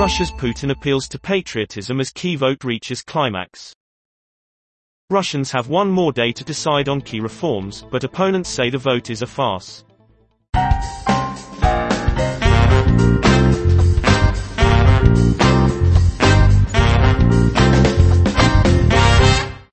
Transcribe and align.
Russia's 0.00 0.30
Putin 0.30 0.70
appeals 0.70 1.06
to 1.08 1.18
patriotism 1.18 2.00
as 2.00 2.10
key 2.10 2.34
vote 2.34 2.64
reaches 2.64 3.02
climax. 3.02 3.74
Russians 5.10 5.50
have 5.50 5.68
one 5.68 5.90
more 5.90 6.10
day 6.10 6.32
to 6.32 6.42
decide 6.42 6.88
on 6.88 7.02
key 7.02 7.20
reforms, 7.20 7.84
but 7.90 8.02
opponents 8.02 8.48
say 8.48 8.70
the 8.70 8.78
vote 8.78 9.10
is 9.10 9.20
a 9.20 9.26
farce. 9.26 9.84